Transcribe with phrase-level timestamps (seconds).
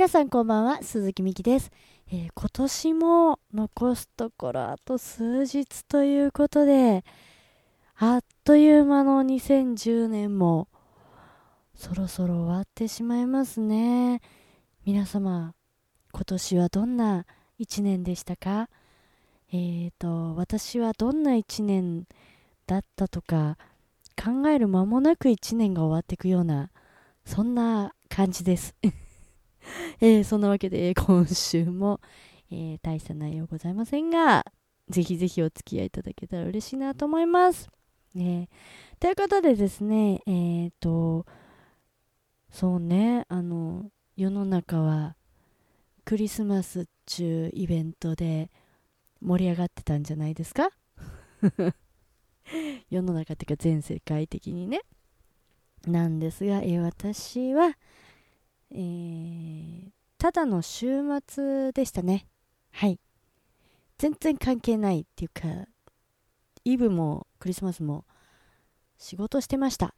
[0.00, 1.70] 皆さんこんばんは、鈴木美希です、
[2.10, 7.04] えー、今年も残すところあと数日ということで、
[7.98, 10.68] あっという間の2010年も
[11.74, 14.22] そろそろ終わってしまいますね。
[14.86, 15.52] 皆様、
[16.12, 17.26] 今年はどんな
[17.60, 18.70] 1年でしたか？
[19.52, 22.06] えーと、私はどんな1年
[22.66, 23.58] だったとか
[24.16, 26.70] 考える間もなく1年が終わっていくような
[27.26, 28.74] そんな感じです。
[30.00, 32.00] えー、そんなわけで 今週も、
[32.50, 34.44] えー、大した内容ございませんが
[34.88, 37.68] ぜひぜひお付き合いいただけたら嬉しいなと思います、
[38.16, 38.48] え、
[38.98, 41.26] ということでですねえっ、と
[42.50, 45.16] そうねあの世の中は
[46.04, 48.50] クリスマスっちゅうイベントで
[49.20, 50.70] 盛り上がってたんじゃないですか？
[52.90, 54.80] 世の中っていうか全世界的にね。
[55.86, 57.76] なんですが、えー、私は、
[58.72, 62.26] えー、ただの週末でしたね。
[62.72, 62.98] はい。
[63.98, 65.68] 全然関係ないっていうか
[66.64, 68.06] イブもクリスマスも
[68.96, 69.94] 仕事してました。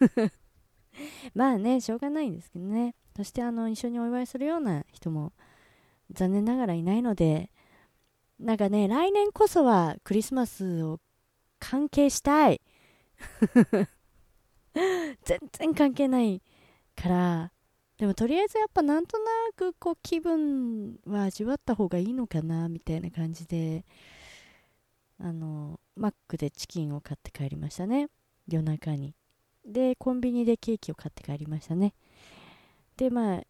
[1.34, 2.94] まあねしょうがないんですけどね。
[3.16, 5.32] そしてあの一緒にお祝いするような人も
[6.10, 7.50] 残念ながらいないので
[8.38, 11.00] なんかね、来年こそはクリスマスを
[11.58, 12.60] 関係したい。
[15.24, 16.42] 全然関係ない
[16.94, 17.52] から、
[17.98, 19.24] でもとりあえずやっぱなんとな
[19.56, 23.84] くこう気分は味わった方がいいのかなみたいな感じで、
[25.18, 28.08] あの、マックでチキンを買って帰りましたね。
[28.48, 29.14] 夜中に。
[29.64, 31.94] で、コンビニでケーキを買って帰りましたね。
[32.98, 33.42] で、まあ、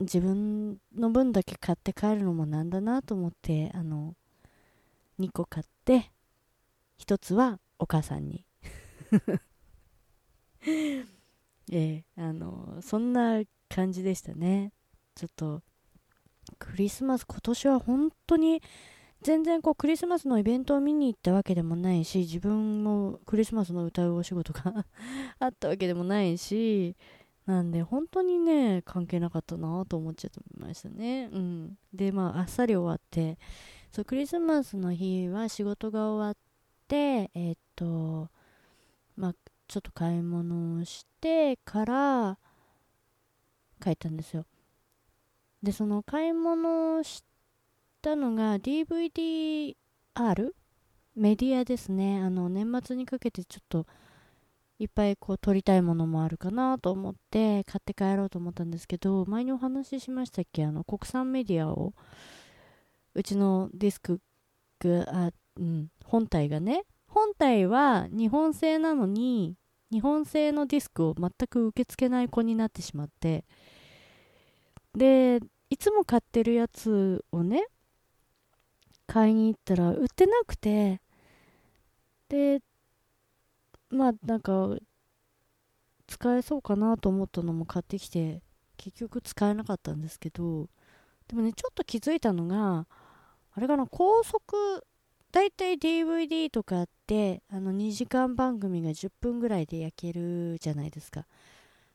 [0.00, 4.14] 自分の分だけ買って帰るのもなんだなと思ってあの
[5.18, 6.12] 2個買って
[7.00, 8.44] 1つはお母さんに
[10.66, 11.04] え
[11.72, 14.72] えあのそんな感じでしたね。
[15.14, 15.62] ちょっと
[16.58, 18.62] クリスマス今年は本当に
[19.22, 24.86] 全然こうクリスマスのイベントを見に行ったわけでもないし自分もクリスマスの歌うお仕事が
[25.40, 26.96] あったわけでもないし
[27.46, 31.30] なんで本当にね関係なかったなと思っちゃってましたね。
[31.32, 31.78] うん。
[31.92, 33.38] でまああっさり終わって
[33.90, 36.36] そうクリスマスの日は仕事が終わっ
[36.86, 38.30] てえー、っと
[39.16, 39.34] まあ
[39.66, 42.38] ちょっと買い物をしてから
[43.78, 44.44] 帰ったんですよ。
[45.62, 47.24] でその買い物をし
[48.02, 50.54] たのが DVD-R
[51.16, 52.20] メディアですね。
[52.20, 53.86] あの年末にかけてちょっと
[54.78, 60.64] いっぱいこう撮りたいものもあるかなと思って買って帰ろうと思ったんですけど前にお話ししましたっけ？
[60.64, 61.94] あの国産メディアを。
[63.14, 64.20] うちのディスク
[65.08, 66.84] あ、うん、本体がね。
[67.08, 69.56] 本体は日本製なのに
[69.90, 73.44] 日本製のディスクを全く受け付けない子になってしまって
[74.94, 75.40] で
[75.70, 77.66] いつも買ってるやつをね
[79.06, 81.00] 買いに行ったら売ってなくて
[82.28, 82.60] で
[83.90, 84.76] まあなんか
[86.06, 88.42] 使えそうかなと思ったのも買ってきて
[88.76, 90.68] 結局使えなかったんですけど
[91.28, 92.86] でもねちょっと気づいたのが
[93.54, 94.84] あれかな高速
[95.30, 101.26] だいたい DVD とかってあの2時間番組が10分ぐらいで焼けるじゃないですか。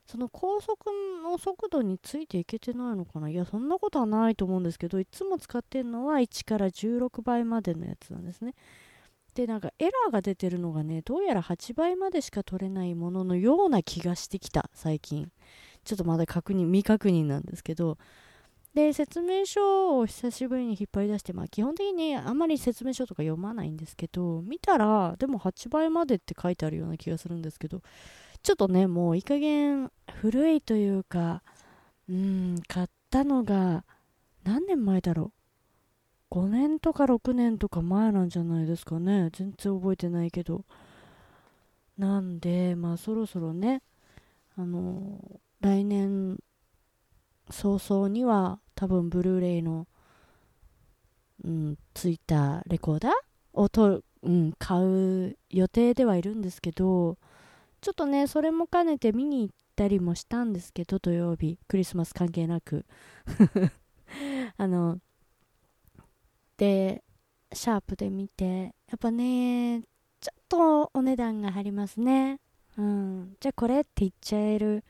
[0.05, 0.91] その高速
[1.23, 3.29] の速度についていけてないのかな？
[3.29, 8.53] いやそんなことはないと思うんですけどいつも使ってるのは1から16倍までのやつなんですね。
[9.33, 15.31] でなんかエラーが出てるのがねどうやら8倍までしか取れないもののような気がしてきた最近。
[15.85, 17.97] ちょっとまだ確認未確認なんですけど。
[18.73, 27.81] で説明書を久しぶりに引っ張り出してまあ基本的にあんまり説明書とか読まないんですけど見たらでも8倍までって書いてあるような気がするんですけど
[28.41, 31.43] ちょっとねもういい加減古いというか
[32.09, 33.85] うん買ったのが
[34.43, 35.31] 何年前だろ
[36.31, 39.29] う？5年とか6年とか前なんじゃないですかね。
[39.31, 40.65] 全然覚えてないけど。
[41.97, 43.83] なんでまあそろそろね
[44.57, 45.19] あの
[45.61, 46.39] 来年
[47.49, 49.87] 早々には多分ブルーレイの、
[51.43, 53.11] うん、ついたレコーダー？
[53.53, 57.17] をと、うん、買う予定ではいるんですけど
[57.81, 61.59] ちょっとねそれも兼ねて見に行ったりもしたんですけど土曜日。
[61.67, 62.85] クリスマス関係なく。
[64.57, 64.99] あの
[66.57, 67.03] で
[67.51, 69.81] シャープで見てやっぱね
[70.21, 72.39] ちょっとお値段が張りますね。
[72.77, 74.83] うんじゃあこれって言っちゃえる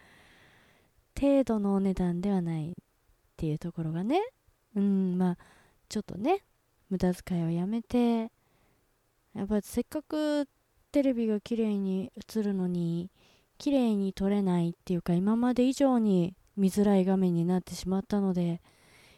[1.19, 2.73] 程度のお値段ではないっ
[3.37, 4.21] ていうところがね。
[4.75, 5.37] うんまあ
[5.89, 6.43] ちょっとね
[6.89, 8.31] 無駄遣いをやめて
[9.35, 10.47] やっぱせっかく
[10.91, 13.11] テレビが綺麗に映るのに
[13.57, 18.61] 綺麗に撮れないっていうか今まで以上に見づらい画面になってしまったので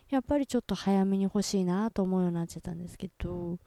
[0.10, 3.60] やっぱりちょっと早めに欲しいなと思うようになっちゃったんですけど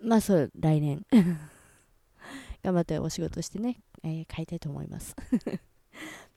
[0.00, 1.04] まあそう来年。
[2.62, 5.14] 頑張ってお仕事してね、えー、買いたいと思います。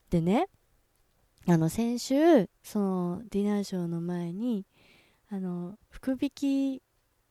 [0.10, 0.48] でね
[1.48, 4.66] あの先週そのディナーショーの前に
[5.30, 6.82] あの福引き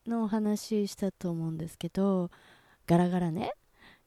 [0.09, 2.31] のお話したと思うんですけど
[2.87, 3.53] ガラガラね。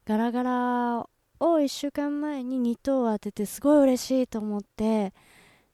[0.06, 1.08] ガラガラを
[1.40, 5.14] 1週間前に2等当ててすごい嬉しいと思って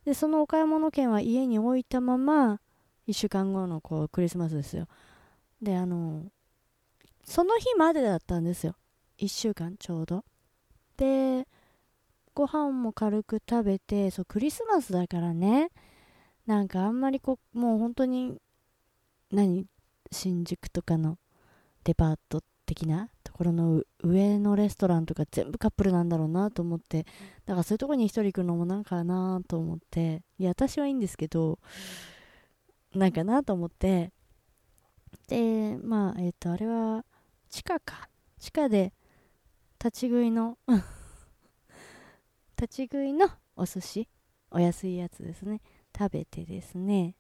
[0.03, 2.59] でそのお買い物券は家に置いたまま
[3.07, 4.87] 1週間後のこうクリスマスですよ。
[5.61, 6.25] であの
[7.23, 8.75] その日までだったんですよ。
[9.17, 10.25] 1週間ちょうど。
[10.97, 11.47] で
[12.35, 15.71] ご飯も軽く食べてそうクリスマスだからね。
[16.45, 18.37] なんかあんまりこもう本当に
[19.31, 19.65] 何？
[20.11, 21.17] 新宿とかの
[21.83, 27.05] デパート的なところの上のレストランとか全部カップルなんだろうなと思って
[27.45, 31.57] だからそういうとこに一人行くのもなんかなと思っていや私はいいんですけど
[32.93, 34.11] なんかなと思って
[35.27, 37.03] でまあえっ、ー、とあれは
[37.49, 38.09] 地下か。
[38.37, 38.93] 地下で
[39.83, 40.57] 立ち食いの
[42.59, 44.07] 立ち食いのお寿司。
[44.51, 45.61] お安いやつですね。
[45.97, 47.15] 食べてですね。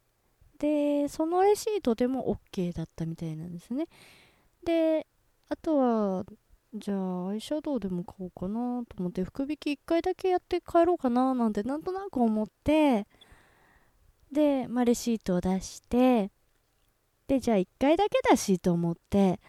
[0.59, 3.87] でそのレシートでも OK だったみたいなんですね。
[4.63, 5.05] で
[5.49, 6.25] あとは
[6.73, 13.07] じゃあアイシャドウでも買おうかなと思って福引き1回だけやって帰ろうかななんてなんとなく思って
[14.31, 16.31] で、まあ、レシートを出して
[17.27, 19.39] でじゃあ1回だけだしと思って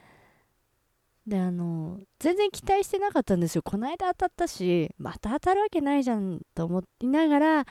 [1.27, 3.63] であの全然期待してなかったんですよ。
[3.63, 7.67] この間当たったしまた当たるわけないじゃんと思いながら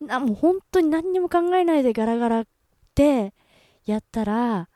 [0.00, 2.44] なもう本当に何にも考えないでガラガラっ
[2.94, 3.32] て
[3.86, 4.68] やったら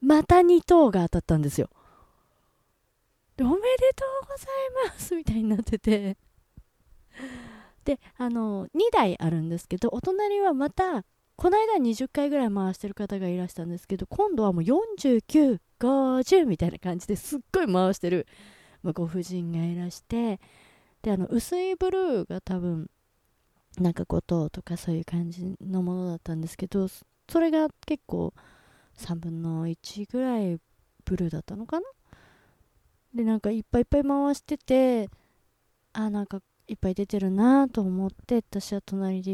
[0.00, 1.68] また2等が当たったんですよ。
[3.38, 3.56] おめで
[3.96, 6.16] とうございますみたいになってて。
[7.84, 11.04] であの2台あるんですけどお隣はまた
[11.36, 18.26] この間20回ぐらい回してる方がいらしたんですけど今度はもう49 50みたいな感じですっごい回してる、
[18.82, 20.38] まあ、ご婦人がいらして
[21.02, 22.90] であの薄いブルーが多分
[23.78, 28.34] なんか5等とかそういう感じのものだったんですけどそれが結構
[28.98, 30.58] 3分の1ぐらい
[31.04, 31.86] ブルーだったのかな？
[33.14, 35.08] でなんかいっぱいいっぱい回してて
[35.92, 39.30] あなんかいっぱい出てるなと思って私は隣で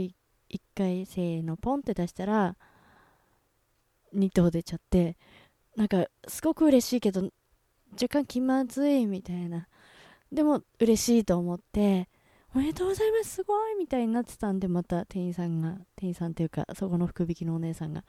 [0.50, 2.56] 1回せーのポンって出したら
[4.14, 5.16] 2頭出ちゃって
[5.76, 7.31] なんかすごく嬉しいけど
[7.93, 9.69] 若干気まずいみたいな。
[10.32, 12.08] でも嬉しいと思って
[12.55, 13.31] おめでとうございます。
[13.37, 13.76] すごい！
[13.76, 15.78] みたいになってたんでまた店員さんが。
[15.94, 18.05] 店員さんっていうかそこの福引きのお姉さんが。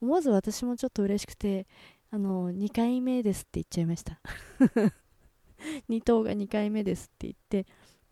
[0.00, 1.66] 思わず私もちょっと嬉しくて
[2.10, 4.20] あの2回目ですって言っちゃいました。
[5.88, 7.66] 2頭が2回目ですって言って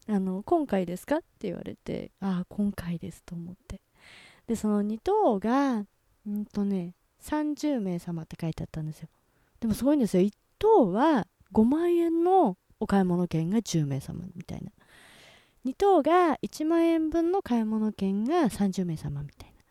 [0.09, 1.17] あの今回ですか？
[1.17, 3.81] って言われてああ今回ですと思って。
[4.47, 5.87] でその2等が
[6.27, 9.09] うんとね30名様って書いてあったんですよ。
[9.61, 10.23] でもすごいんですよ。
[10.23, 14.71] 1等は5万円のお買い物券が10名様みたいな。
[15.65, 19.63] 2等が1万円分の買い物券が30名様みたいな。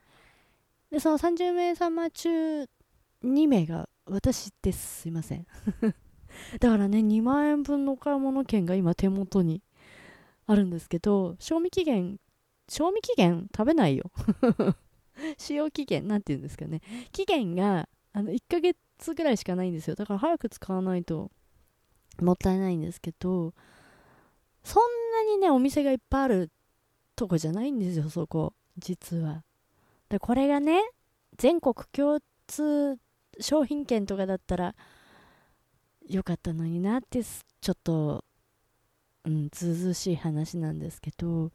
[0.91, 2.63] でその30名様中
[3.23, 5.45] 2名が私ですすいません。
[6.59, 9.61] だからね2万円分のお買い物券が今手元に
[10.47, 12.19] あるんですけど賞味期限
[12.69, 14.11] 賞味期限食べないよ。
[15.37, 16.81] 使用期限なんて言うんですかね。
[17.11, 19.95] 期限があの1ヶ月ぐらいしかないんですよ。
[19.95, 21.31] だから早く使わないと
[22.19, 23.53] もったいないんですけど
[24.63, 26.51] そんなにねお店がいっぱいある
[27.15, 28.53] とこじゃないんですよそこ。
[28.77, 29.43] 実は。
[30.09, 30.81] でこれがね
[31.37, 32.99] 全国共通
[33.39, 34.75] 商品券とかだったら
[36.07, 38.25] よかったのになってちょっと
[39.23, 41.51] うん、ずうずうしい話なんですけど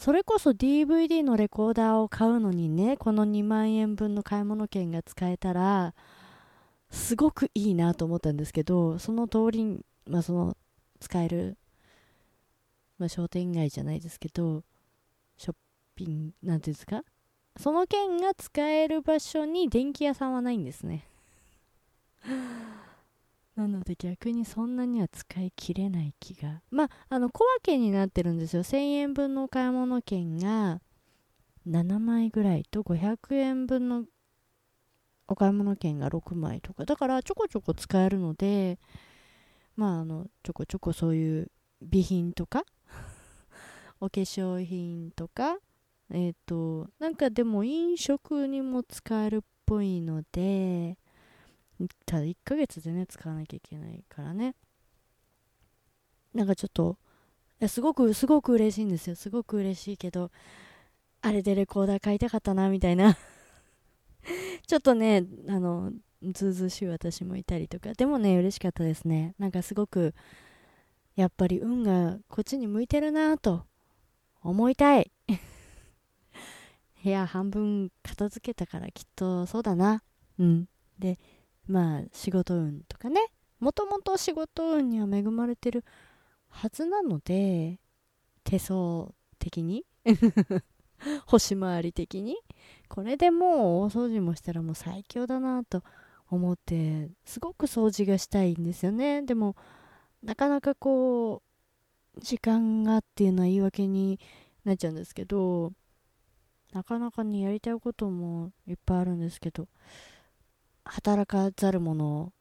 [0.00, 5.94] それこそ DVD のレコーダーを買うのにねこの2万円分の買い物券が使えたら
[6.90, 10.56] すごくいいなと思ったんですけどその通りに、まあ、その
[11.00, 11.58] 使える、
[12.98, 14.62] まあ、商店街じゃないですけど
[15.36, 15.56] ショッ
[15.94, 17.02] ピングなんていうんですか？
[17.58, 21.04] その券が使える場所に電気屋さんはないんですね。
[23.60, 26.62] なので逆にそんなには使い切れない気が。
[26.70, 28.62] まああの小分けになってるんですよ。
[28.62, 30.80] 1000円分のお買い物券が
[31.66, 34.06] 7枚ぐらいと500円分の
[35.28, 36.86] お買い物券が6枚とか。
[36.86, 38.78] だからちょこちょこ使えるので
[39.76, 41.50] まああのちょこちょこそういう
[41.82, 42.64] 備品とか
[44.00, 45.58] お化粧品とか
[46.10, 50.96] えっ、ー、となんかでも飲食にも使えるっぽいので
[52.06, 54.54] ただ1ヶ月でね使わなきゃいけないからね。
[56.34, 56.96] なんかちょっと
[57.68, 59.16] すごくすごく嬉しいんですよ。
[59.16, 60.30] すごく嬉しいけど
[61.22, 63.16] あれでレコーダー買いたかったなみたいな。
[64.66, 67.92] ちょっとねあのずうずうしい私もいたりとか。
[67.94, 69.34] でもね嬉しかったですね。
[69.38, 70.14] なんかすごく
[71.16, 73.66] やっぱり運がこっちに向いてるなと
[74.42, 75.10] 思いたい。
[77.02, 80.02] 部屋半分片付けたからきっとそうだな。
[80.38, 80.68] うん。
[80.98, 81.18] で
[81.70, 83.20] まあ仕事運とかね。
[83.60, 85.84] もともと仕事運には恵まれてる
[86.48, 87.78] はずなので
[88.42, 89.86] 手相的に。
[91.26, 92.36] 星回り的に。
[92.88, 95.82] これでもう大掃除もしたらもう最強だなと
[96.28, 99.22] 思ってすごく掃除がしたいんですよね。
[99.22, 99.54] でも
[100.22, 101.42] なかなかこ
[102.16, 104.18] う時間がっていうのは言い訳に
[104.64, 105.72] なっちゃうんですけど
[106.72, 109.68] なかなかにやりたいこともいっぱいあるんですけど
[110.90, 112.32] 働かざる者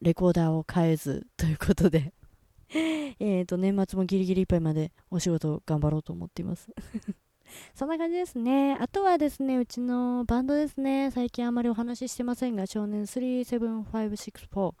[0.00, 2.14] レコーダーを変えずということで
[3.20, 6.70] えっと年末もギリギリいっぱいまでお仕事頑張ろうと思っています
[7.74, 8.76] そんな感じですね。
[8.80, 11.12] あとはですね、うちのバンドですね。
[11.12, 14.74] 最近あまりお話ししてませんが、少年37564。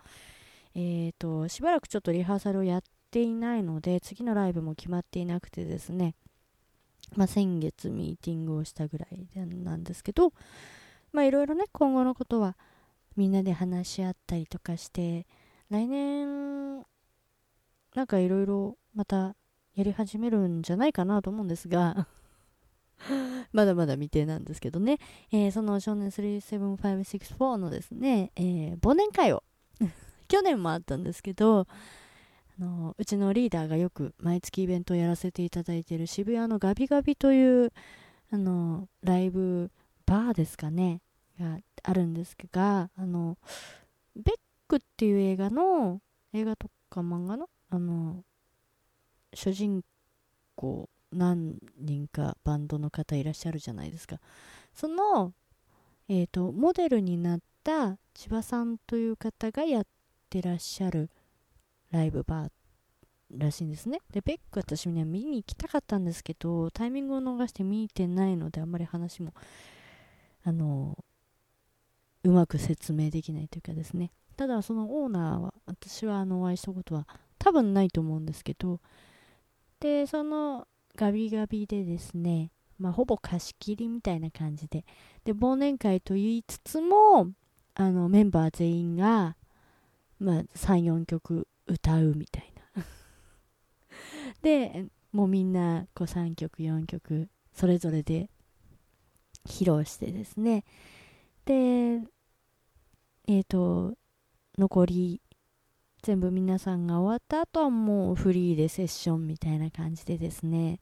[0.74, 6.16] えっ、ー、と、しばらくちょっとリハーサルをやっていないので、次のライブも決まっていなくてですね、
[7.14, 10.32] まあ、先月ミーティングをしたぐらいなんですけど、
[11.12, 12.56] まあいろいろね、今後のことは
[13.16, 15.26] みんなで話し合ったりとかして、
[15.70, 16.78] 来年、
[17.94, 19.34] なんかいろいろまた
[19.74, 22.06] やり始めるんじゃないかなと思うんですが
[23.52, 24.98] まだまだ未定なんですけどね、
[25.30, 29.42] えー、その少年37564のですね、えー、忘年会を
[30.28, 31.66] 去年もあったんですけど、
[32.58, 37.72] あのうちのリーダーがよく毎月イベントをやらせていただいている渋谷のガビガビという
[38.30, 39.70] あのライブ
[40.04, 41.00] バーですかね。
[41.38, 43.38] があるんですがあの
[44.14, 44.34] ベッ
[44.68, 46.00] クっていう映画の
[46.32, 48.22] 映画とか漫画のあの
[49.34, 49.82] 主人
[50.54, 54.18] 公何人かバンドの方いらっしゃるじゃないですか。
[54.74, 55.32] その、
[56.08, 59.86] えーと、モデルになった千葉さんという方がやっ
[60.28, 61.10] てらっしゃる
[61.90, 62.50] ライブバー
[63.30, 64.00] らしいんですね。
[64.12, 69.34] でベック私ね見に行きたかったんですけどタイミングを逃して見てないのであんまり話も
[70.44, 70.96] あの
[72.26, 74.12] うまく説明できないというかですね。
[74.36, 77.06] ただそのオーナーは私はあのお会いしたことは
[77.38, 78.80] 多分ないと思うんですけど。
[79.78, 80.66] でその
[80.96, 84.84] ガビガビでですね、まあ、ほぼ貸し切りみたいな感じで、
[85.24, 87.28] で、忘年会と言いつつも、
[87.74, 89.36] あの、メンバー全員が、
[90.18, 92.84] まあ、3、4曲歌うみたいな。
[94.42, 98.30] で、もうみんな、こう3曲、4曲、それぞれで
[99.46, 100.64] 披露してですね、
[101.44, 102.00] で、
[103.28, 103.94] えっ、ー、と、
[104.58, 105.20] 残り
[106.02, 110.78] 全部皆さんが終わった後はもうフリーでセッションみたいな感じでですね、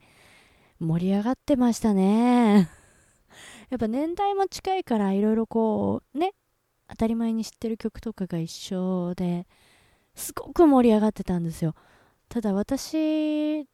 [0.79, 2.69] 盛り上がってましたね。
[3.71, 6.35] やっぱ年代も近いからいろいろこう、ね、
[6.89, 9.47] 当たり前に知ってる曲とかが一緒で
[10.15, 11.75] すごく盛り上がってたんですよ。
[12.29, 13.67] ただ私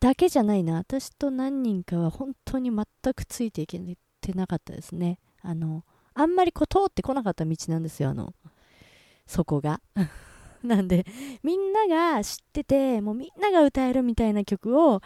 [0.00, 0.74] だけじゃないな。
[0.74, 3.80] 私と何人かは本当に全くついていけ
[4.20, 5.18] てなかったですね。
[5.40, 5.82] あの、
[6.14, 8.10] あんまりこう通ってこなかった道なんですよ。
[8.10, 8.34] あの、
[9.26, 9.80] そこが。
[10.62, 11.04] なんで、
[11.42, 15.02] みんなが知ってて、もうみんなが歌えるみたいな曲を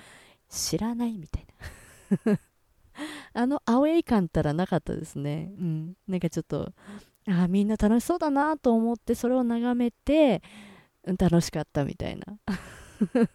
[0.49, 1.47] 知らないみたい
[2.27, 2.39] な。
[3.33, 5.53] あのアウェイ感ったらなかったですね。
[5.59, 5.97] うん。
[6.07, 6.73] なんかちょっと、
[7.29, 10.43] ああ、みんな楽しそうだなと思って、それを眺めて、
[11.19, 12.39] 楽しかったみたいな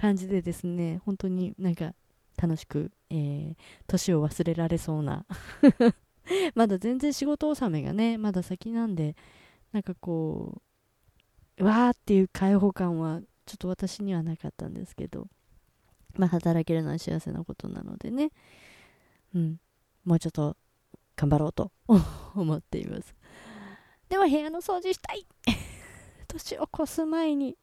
[0.00, 1.94] 感じでですね、本当になんか
[2.40, 5.26] 楽しく、えー、年を忘れられそうな
[6.54, 9.16] まだ全然仕事納めがね、まだ先なんで、
[9.72, 10.60] なんかこ
[11.58, 15.28] う、わーっていう解放感はちょっと私にはなかったんですけど、
[16.14, 18.30] まあ働けるのは幸せなことなのでね、
[19.34, 19.60] うん、
[20.04, 20.56] もうちょっと
[21.16, 21.72] 頑張ろうと
[22.34, 23.14] 思っています。
[24.08, 25.26] でも部屋の掃除したい。
[26.28, 27.56] 年を越す前に、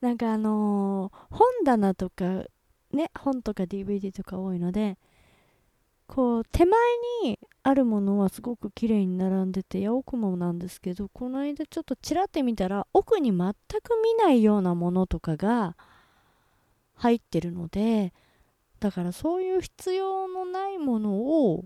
[0.00, 2.44] なんかあのー、本棚とか、
[2.92, 4.98] ね、本とか DVD とか多いので、
[6.06, 6.78] こう手前
[7.24, 15.76] にあるものはすごく綺麗に並んでてや奥もなんですけどこの間ちょっとちらって見たら奥に全く見ないようなものとかが
[16.94, 18.12] 入ってるので
[18.80, 21.64] だからそういう必要のないものを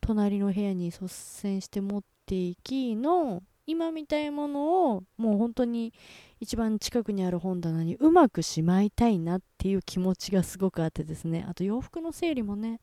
[0.00, 5.92] 隣の部屋に率先して持っていきの今みたいものをもう本当に
[6.40, 11.46] 一番近くにある本棚にうまくしまいたいなっていう気持ちがすごくあってですね。
[11.48, 12.80] あと洋服の整理もね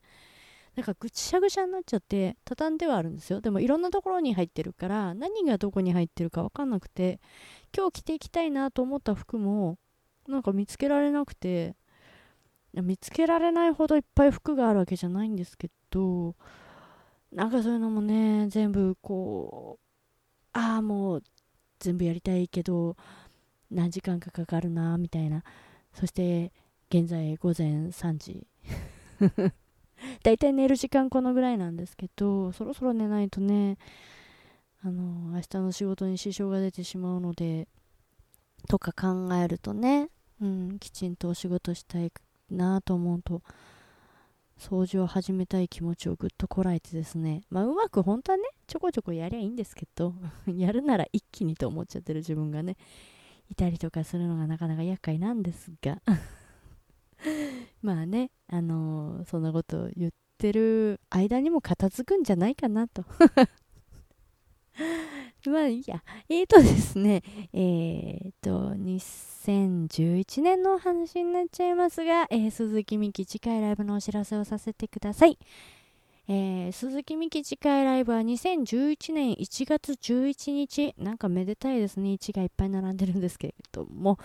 [0.76, 3.40] なんかぐちゃぐちゃになっちゃって畳んではあるんですよ。
[3.40, 7.20] でもいろんなところに入ってるから何がどこに入ってるか分かんなくて
[7.76, 9.78] 今日着ていきたいなと思った服も
[10.26, 11.76] なんか見つけられなくて
[12.72, 16.34] 見つけられないほどいっぱい服があるわけじゃないんですけど
[17.30, 21.22] なんかそういうのもね全部こうああもう
[21.80, 22.96] 全部やりたいけど
[23.70, 25.42] 何時間かかかるなみたいな。
[25.94, 26.52] そして
[26.90, 28.46] 現在午前3時。
[30.22, 33.78] だいたい寝る時間このぐらいなんですけどそろそろ寝ないとね
[34.84, 37.68] あの明日の仕事に支障が出てしまうので
[38.68, 40.08] とか考えるとね、
[40.40, 42.12] うん、きちんとお仕事したい
[42.50, 43.42] なと思うと
[44.58, 47.42] 掃除を始めたい気持ちをぐっとこらえてですね。
[47.50, 50.14] まあうまく本当はねちょこちょこやりゃいいんですけど
[50.46, 52.76] やるなら一気にと思っちゃってる自分がね
[53.50, 56.00] いたりとかするのがなかなか厄介なんですが。
[57.82, 63.04] まあねあのー、そんなこと言ってる間にも片付くんじゃないかなと
[65.50, 66.02] まあいいや。
[66.28, 67.22] えーとですね、
[67.52, 75.38] えーと、2011年の話になっちゃいますが、えー、鈴木美希次回ライブのお知らせをさせてください。
[76.28, 84.18] えー、鈴木美希次回ライブは2011年1月11日、なんかめでたいですね、1がいっぱい並んでるんですけれども、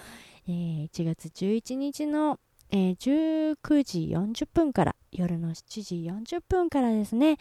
[0.48, 2.40] えー、1月11日の、
[2.72, 7.38] えー、19時40分から、夜の7時40分からですね、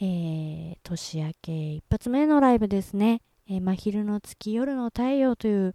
[0.00, 5.74] えー、年明け一発目のライブですね、えー、真昼の月夜の太陽という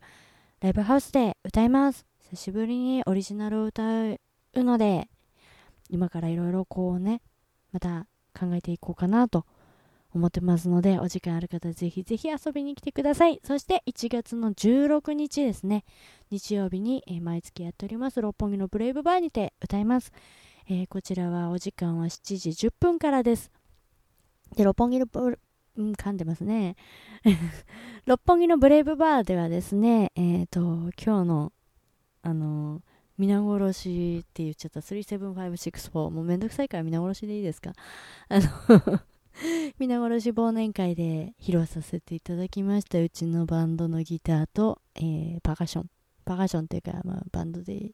[0.62, 2.05] ライブハウスで歌います。
[2.29, 4.19] 久しぶりにオリジナルを歌う
[4.55, 5.09] ので、
[5.89, 7.21] 今からいろいろこうね、
[7.71, 8.05] また
[8.39, 9.45] 考えていこうかなと
[10.13, 13.39] 思ってますので、お時間ある方ぜひぜひ遊びに来てください。
[13.43, 15.86] そして1月の16日ですね、
[16.29, 20.12] 日曜日に、えー、毎月やっております六本木のブレイブバーにて歌います。
[20.70, 23.51] えー、こちらはお時間は7時10分からです。
[24.55, 25.39] で、六本木のブ、
[25.77, 26.75] うん、噛んでますね。
[28.05, 30.62] 六本木のブレイブバーではですね、えっ、ー、と、
[31.03, 31.53] 今日の、
[32.22, 32.82] あの
[33.17, 37.74] 皆殺しって言っちゃった37564もうめんどくさいから皆殺しでいいですか
[38.27, 39.00] あの
[39.80, 45.89] 皆殺し忘年会で披露させていただきましたうちのバンドのギターと、えー、パーカッション
[46.26, 47.91] パーカッションっていうか、まあ、バンドで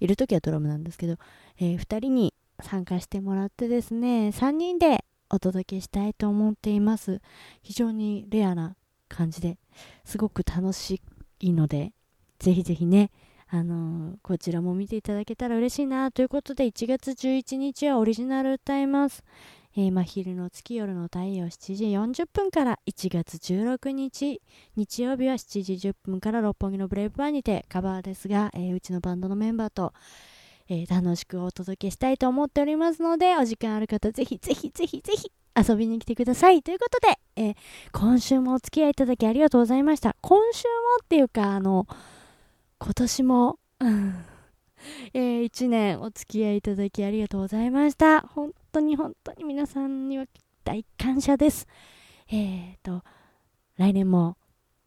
[0.00, 1.16] いる時はドラムなんですけど、
[1.58, 7.20] えー、2人に参加してもらってですね3人でお届けしたいと思っています。
[7.62, 8.76] 非常にレアな
[9.08, 9.58] 感じで
[10.04, 11.00] すごく楽し
[11.38, 11.92] いので、
[12.40, 13.10] ぜひぜひね、
[13.48, 19.22] あのー、こちらも見ていただけたら嬉しいなということで、1月11日はオリジナル歌います。
[19.76, 24.42] えー、真昼の月夜の太陽7時40分から1月16日
[24.74, 29.92] 日曜日は7時10分から六本木のブレイブバーにてカバーですが、えー、うちのバンドのメンバーと、
[30.68, 36.62] えー、楽しくお届けしたいと思っておりますので、お時間ある方、ぜひぜひぜひぜひ遊びに来てください。
[36.62, 37.54] ということで、え、
[37.92, 40.16] 今週もお付き合いいただきありがとうございました。
[40.20, 41.86] 今週もっていうか、あの、
[42.78, 43.58] 今年も、
[45.14, 48.22] えー、1年お付き合いいただきありがとうございました。
[48.22, 50.26] 本当に本当に皆さんには
[50.64, 51.66] 大感謝です。
[52.28, 53.02] えーと、
[53.76, 54.36] 来年も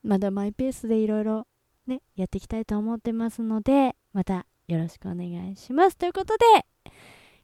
[0.03, 1.47] まだマイペースでいろいろ
[1.87, 5.97] ね、やっていきたいと思ってますので、またよろしくお願いします。
[5.97, 6.45] ということで、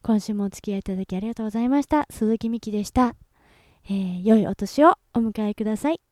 [0.01, 2.07] 今週もお付き合いいただきありがとうございました。
[2.09, 3.15] 鈴木美希でした。
[3.85, 6.08] えー、良いお年をお迎えください。